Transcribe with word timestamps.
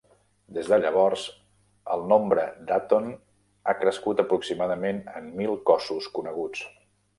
Des 0.55 0.69
de 0.69 0.77
llavors, 0.85 1.25
el 1.95 2.05
nombre 2.13 2.45
d'Aton 2.71 3.13
ha 3.67 3.77
crescut 3.83 4.25
aproximadament 4.27 5.05
en 5.21 5.31
mil 5.43 5.57
cossos 5.71 6.11
coneguts. 6.19 6.69